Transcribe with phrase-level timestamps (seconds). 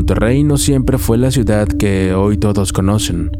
[0.00, 3.30] Monterrey no siempre fue la ciudad que hoy todos conocen,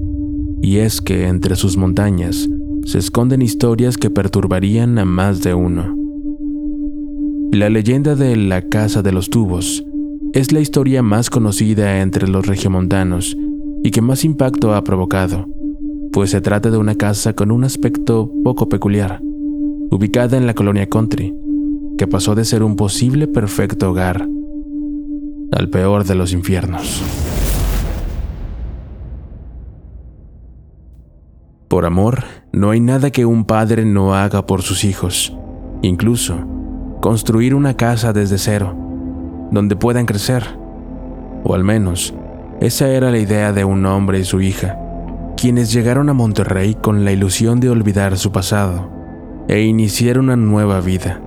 [0.60, 2.50] y es que entre sus montañas
[2.84, 5.96] se esconden historias que perturbarían a más de uno.
[7.50, 9.82] La leyenda de la Casa de los Tubos
[10.34, 13.38] es la historia más conocida entre los regiomontanos
[13.82, 15.46] y que más impacto ha provocado,
[16.12, 19.22] pues se trata de una casa con un aspecto poco peculiar,
[19.90, 21.34] ubicada en la colonia country,
[21.96, 24.28] que pasó de ser un posible perfecto hogar
[25.52, 27.02] al peor de los infiernos.
[31.68, 35.36] Por amor, no hay nada que un padre no haga por sus hijos,
[35.82, 36.36] incluso
[37.00, 38.76] construir una casa desde cero,
[39.50, 40.44] donde puedan crecer,
[41.44, 42.14] o al menos
[42.60, 44.78] esa era la idea de un hombre y su hija,
[45.36, 48.90] quienes llegaron a Monterrey con la ilusión de olvidar su pasado
[49.48, 51.20] e iniciar una nueva vida.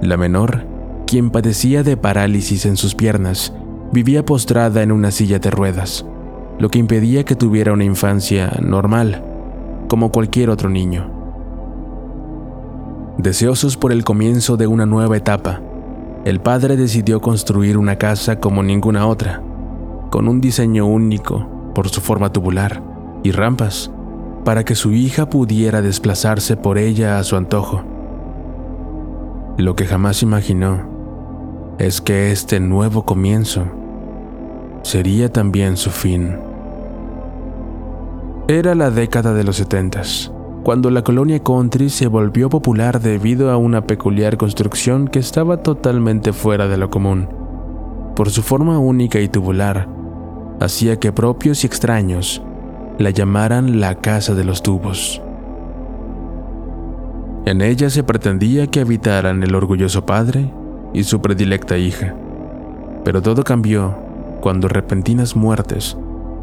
[0.00, 0.75] La menor,
[1.06, 3.52] quien padecía de parálisis en sus piernas,
[3.92, 6.04] vivía postrada en una silla de ruedas,
[6.58, 9.22] lo que impedía que tuviera una infancia normal,
[9.88, 11.12] como cualquier otro niño.
[13.18, 15.62] Deseosos por el comienzo de una nueva etapa,
[16.24, 19.42] el padre decidió construir una casa como ninguna otra,
[20.10, 22.82] con un diseño único por su forma tubular
[23.22, 23.92] y rampas,
[24.44, 27.84] para que su hija pudiera desplazarse por ella a su antojo.
[29.56, 30.95] Lo que jamás imaginó
[31.78, 33.66] es que este nuevo comienzo
[34.82, 36.36] sería también su fin.
[38.48, 40.32] Era la década de los setentas
[40.66, 46.32] cuando la colonia country se volvió popular debido a una peculiar construcción que estaba totalmente
[46.32, 47.28] fuera de lo común.
[48.16, 49.88] Por su forma única y tubular,
[50.58, 52.42] hacía que propios y extraños
[52.98, 55.22] la llamaran la Casa de los Tubos.
[57.44, 60.50] En ella se pretendía que habitaran el orgulloso padre
[60.96, 62.14] y su predilecta hija.
[63.04, 63.94] Pero todo cambió
[64.40, 65.94] cuando repentinas muertes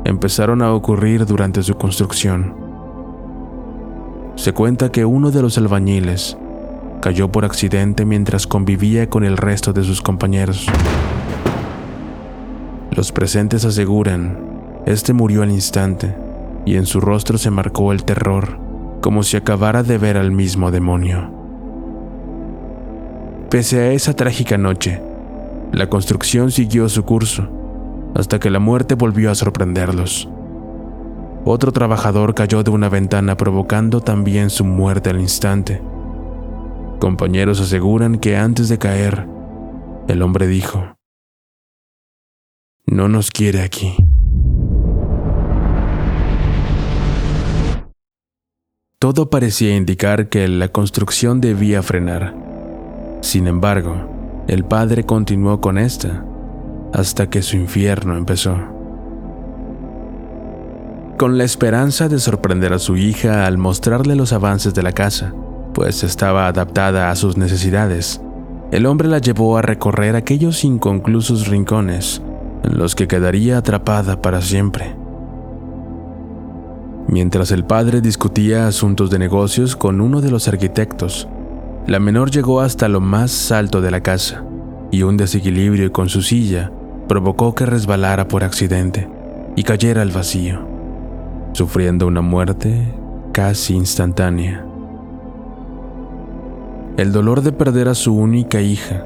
[0.05, 2.53] empezaron a ocurrir durante su construcción.
[4.35, 6.37] Se cuenta que uno de los albañiles
[7.01, 10.67] cayó por accidente mientras convivía con el resto de sus compañeros.
[12.91, 14.37] Los presentes aseguran,
[14.85, 16.15] este murió al instante
[16.63, 18.59] y en su rostro se marcó el terror,
[19.01, 21.42] como si acabara de ver al mismo demonio.
[23.53, 24.99] Pese a esa trágica noche,
[25.71, 27.47] la construcción siguió su curso,
[28.15, 30.27] hasta que la muerte volvió a sorprenderlos.
[31.45, 35.83] Otro trabajador cayó de una ventana provocando también su muerte al instante.
[36.99, 39.27] Compañeros aseguran que antes de caer,
[40.07, 40.97] el hombre dijo,
[42.87, 43.95] No nos quiere aquí.
[48.97, 52.52] Todo parecía indicar que la construcción debía frenar.
[53.23, 56.25] Sin embargo, el padre continuó con esta
[56.93, 58.57] hasta que su infierno empezó
[61.17, 65.33] con la esperanza de sorprender a su hija al mostrarle los avances de la casa,
[65.73, 68.19] pues estaba adaptada a sus necesidades.
[68.71, 72.21] El hombre la llevó a recorrer aquellos inconclusos rincones
[72.63, 74.97] en los que quedaría atrapada para siempre.
[77.07, 81.29] Mientras el padre discutía asuntos de negocios con uno de los arquitectos,
[81.87, 84.43] la menor llegó hasta lo más alto de la casa
[84.91, 86.71] y un desequilibrio con su silla
[87.07, 89.09] provocó que resbalara por accidente
[89.55, 90.73] y cayera al vacío
[91.53, 92.93] sufriendo una muerte
[93.31, 94.65] casi instantánea.
[96.97, 99.05] El dolor de perder a su única hija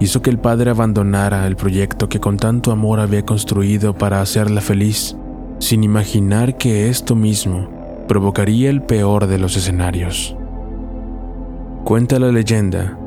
[0.00, 4.60] hizo que el padre abandonara el proyecto que con tanto amor había construido para hacerla
[4.60, 5.16] feliz,
[5.58, 7.68] sin imaginar que esto mismo
[8.08, 10.36] provocaría el peor de los escenarios.
[11.84, 12.98] Cuenta la leyenda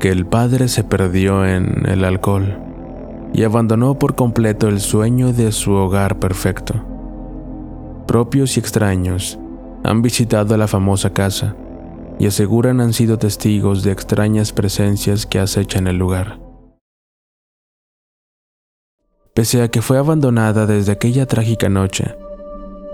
[0.00, 2.58] que el padre se perdió en el alcohol
[3.34, 6.86] y abandonó por completo el sueño de su hogar perfecto
[8.12, 9.38] propios y extraños,
[9.84, 11.56] han visitado la famosa casa
[12.18, 16.38] y aseguran han sido testigos de extrañas presencias que acechan el lugar.
[19.34, 22.14] Pese a que fue abandonada desde aquella trágica noche,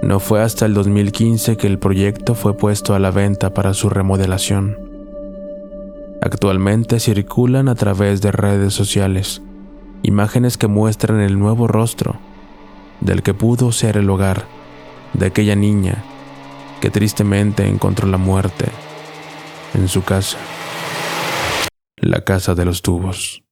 [0.02, 3.90] no fue hasta el 2015 que el proyecto fue puesto a la venta para su
[3.90, 4.87] remodelación.
[6.30, 9.40] Actualmente circulan a través de redes sociales
[10.02, 12.20] imágenes que muestran el nuevo rostro
[13.00, 14.44] del que pudo ser el hogar
[15.14, 16.04] de aquella niña
[16.82, 18.66] que tristemente encontró la muerte
[19.72, 20.36] en su casa,
[21.96, 23.47] la casa de los tubos.